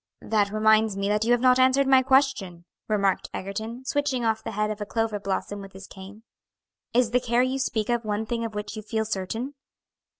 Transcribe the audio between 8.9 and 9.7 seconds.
certain?"